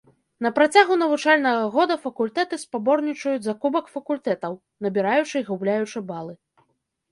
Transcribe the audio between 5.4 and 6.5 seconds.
і губляючы балы.